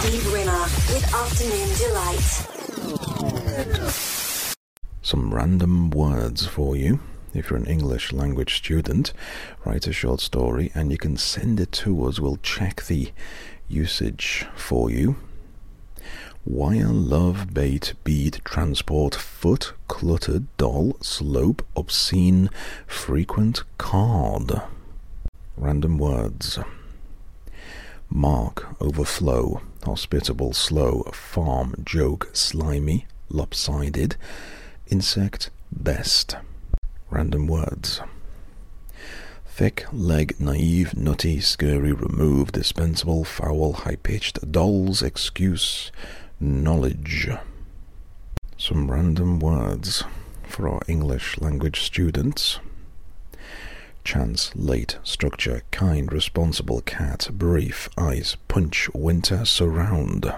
[0.00, 2.24] Steve Rimmer with Afternoon Delight.
[5.02, 7.00] Some random words for you.
[7.34, 9.12] If you're an English language student,
[9.66, 12.18] write a short story and you can send it to us.
[12.18, 13.12] We'll check the
[13.68, 15.16] usage for you.
[16.46, 22.48] Wire, love, bait, bead, transport, foot, cluttered, doll, slope, obscene,
[22.86, 24.62] frequent, card.
[25.58, 26.58] Random words.
[28.12, 34.16] Mark, overflow, hospitable, slow, farm, joke, slimy, lopsided,
[34.88, 36.34] insect, best.
[37.08, 38.00] Random words.
[39.46, 45.92] Thick, leg, naive, nutty, scary, remove, dispensable, foul, high pitched, dolls, excuse,
[46.40, 47.28] knowledge.
[48.56, 50.02] Some random words
[50.48, 52.58] for our English language students
[54.04, 60.32] chance, late, structure, kind, responsible, cat, brief, ice, punch, winter, surround.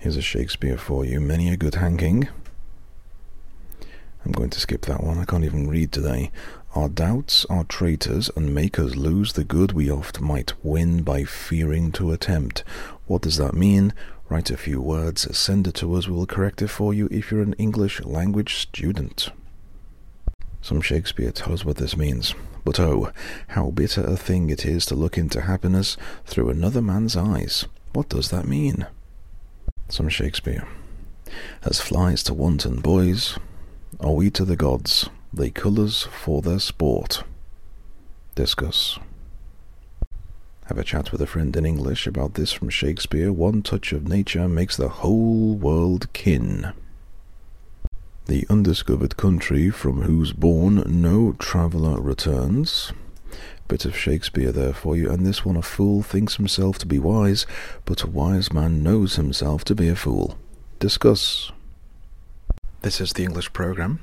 [0.00, 1.20] Here's a Shakespeare for you.
[1.20, 2.28] Many a good hanging.
[4.24, 5.18] I'm going to skip that one.
[5.18, 6.30] I can't even read today.
[6.74, 11.24] Our doubts are traitors and make us lose the good we oft might win by
[11.24, 12.64] fearing to attempt.
[13.06, 13.92] What does that mean?
[14.28, 17.30] Write a few words, send it to us, we will correct it for you if
[17.30, 19.30] you're an English language student.
[20.64, 22.34] Some Shakespeare tells what this means.
[22.64, 23.12] But oh,
[23.48, 27.66] how bitter a thing it is to look into happiness through another man's eyes.
[27.92, 28.86] What does that mean?
[29.90, 30.66] Some Shakespeare.
[31.64, 33.38] As flies to wanton boys,
[34.00, 37.24] are we to the gods, they colours for their sport.
[38.34, 38.98] Discuss.
[40.68, 43.30] Have a chat with a friend in English about this from Shakespeare.
[43.30, 46.72] One touch of nature makes the whole world kin
[48.26, 52.92] the undiscovered country from whose bourne no traveller returns.
[53.68, 56.98] Bit of Shakespeare there for you, and this one a fool thinks himself to be
[56.98, 57.46] wise,
[57.84, 60.38] but a wise man knows himself to be a fool.
[60.78, 61.52] Discuss.
[62.82, 64.00] This is the English program.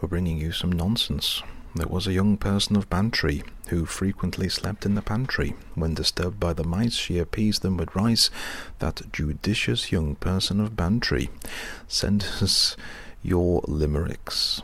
[0.00, 1.42] We're bringing you some nonsense.
[1.76, 5.54] There was a young person of Bantry who frequently slept in the pantry.
[5.74, 8.30] When disturbed by the mice, she appeased them with rice.
[8.78, 11.28] That judicious young person of Bantry.
[11.86, 12.78] Send us
[13.22, 14.62] your limericks.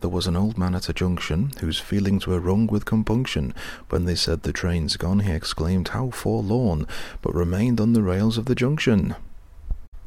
[0.00, 3.52] There was an old man at a junction whose feelings were wrung with compunction.
[3.90, 6.86] When they said the train's gone, he exclaimed, How forlorn!
[7.20, 9.16] but remained on the rails of the junction.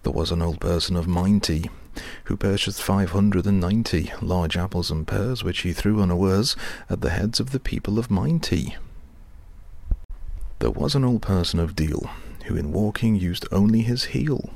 [0.01, 1.69] There was an old person of Minety
[2.25, 6.56] who purchased five hundred and ninety large apples and pears, which he threw unawares
[6.90, 8.75] at the heads of the people of Minety.
[10.59, 12.09] There was an old person of Deal,
[12.46, 14.50] who in walking used only his heel.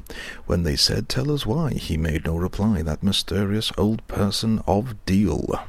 [0.46, 5.06] When they said, Tell us why, he made no reply, that mysterious old person of
[5.06, 5.64] Deal.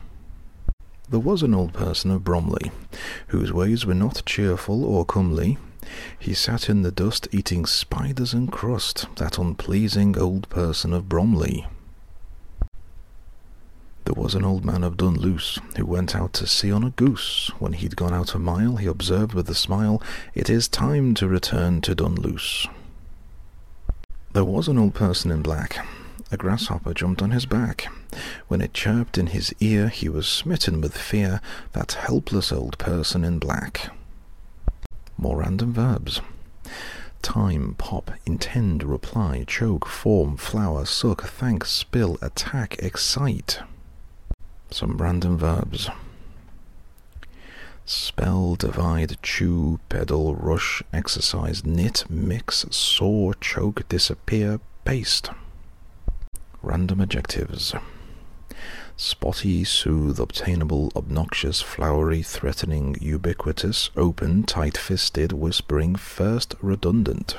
[1.11, 2.71] There was an old person of Bromley,
[3.29, 5.59] whose ways were not cheerful or comely,
[6.19, 11.67] he sat in the dust eating spiders and crust, that unpleasing old person of Bromley.
[14.05, 17.51] There was an old man of Dunluce who went out to sea on a goose.
[17.59, 20.03] When he'd gone out a mile, he observed with a smile,
[20.35, 22.67] It is time to return to Dunluce.
[24.33, 25.87] There was an old person in black.
[26.33, 27.89] A grasshopper jumped on his back.
[28.49, 31.41] When it chirped in his ear, he was smitten with fear,
[31.73, 33.91] that helpless old person in black.
[35.23, 36.21] More random verbs.
[37.23, 43.61] Time, pop, intend, reply, choke, form, flower, suck, thank, spill, attack, excite.
[44.73, 45.89] Some random verbs.
[47.85, 55.31] Spell, divide, chew, pedal, rush, exercise, knit, mix, saw, choke, disappear, paste.
[56.63, 57.73] Random adjectives
[58.97, 67.37] spotty, soothe, obtainable, obnoxious, flowery, threatening, ubiquitous, open, tight fisted, whispering, first, redundant.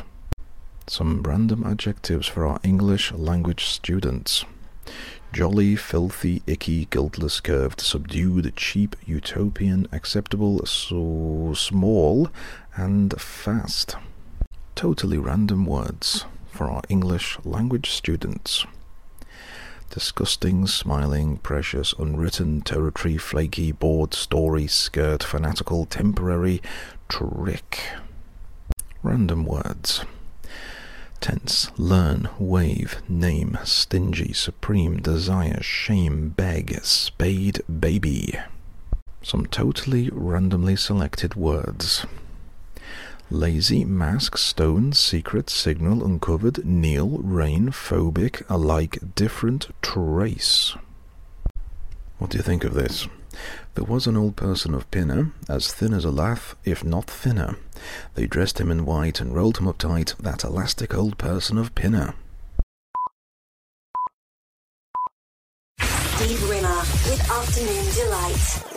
[0.87, 4.45] Some random adjectives for our English language students
[5.33, 12.29] jolly, filthy, icky, guiltless, curved, subdued, cheap, utopian, acceptable, so small,
[12.75, 13.95] and fast.
[14.75, 18.65] Totally random words for our English language students
[19.93, 26.59] disgusting, smiling, precious, unwritten, territory, flaky, bored, story, skirt, fanatical, temporary,
[27.07, 27.79] trick.
[29.03, 30.03] Random words.
[31.21, 38.33] Tense, learn, wave, name, stingy, supreme, desire, shame, beg, spade, baby.
[39.21, 42.07] Some totally randomly selected words.
[43.33, 50.75] Lazy, mask, stone, secret, signal, uncovered, kneel, rain, phobic, alike, different, trace.
[52.19, 53.07] What do you think of this?
[53.73, 57.57] There was an old person of Pinner, as thin as a lath, if not thinner.
[58.13, 61.73] They dressed him in white and rolled him up tight, that elastic old person of
[61.73, 62.13] Pinner.
[65.79, 68.73] Steve Rimmer with Afternoon Delight.